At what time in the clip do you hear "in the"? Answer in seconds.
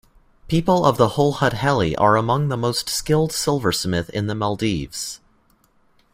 4.09-4.33